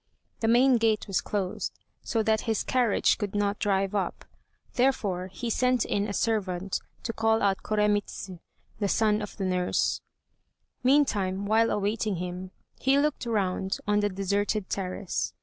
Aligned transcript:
The 0.39 0.47
main 0.47 0.77
gate 0.77 1.05
was 1.07 1.21
closed, 1.21 1.73
so 2.01 2.23
that 2.23 2.41
his 2.49 2.63
carriage 2.63 3.19
could 3.19 3.35
not 3.35 3.59
drive 3.59 3.93
up; 3.93 4.25
therefore, 4.73 5.27
he 5.27 5.51
sent 5.51 5.85
in 5.85 6.07
a 6.07 6.11
servant 6.11 6.79
to 7.03 7.13
call 7.13 7.43
out 7.43 7.61
Koremitz, 7.61 8.31
a 8.81 8.87
son 8.87 9.21
of 9.21 9.37
the 9.37 9.45
nurse. 9.45 10.01
Meantime, 10.81 11.45
while 11.45 11.69
awaiting 11.69 12.15
him, 12.15 12.49
he 12.79 12.97
looked 12.97 13.27
round 13.27 13.77
on 13.87 13.99
the 13.99 14.09
deserted 14.09 14.71
terrace. 14.71 15.33